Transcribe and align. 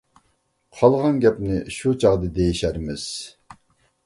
قالغان 0.79 1.19
گەپنى 1.25 1.59
شۇ 1.77 1.93
چاغدا 2.05 2.31
دېيىشەرمىز. 2.39 3.07